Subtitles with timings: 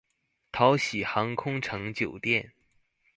[0.51, 2.53] 桃禧航空城酒店